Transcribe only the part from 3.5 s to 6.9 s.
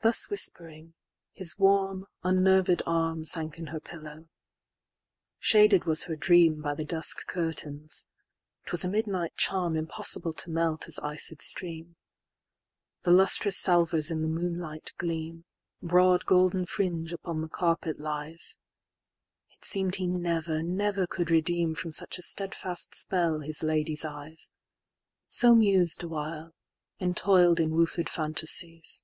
in her pillow. Shaded was her dreamBy the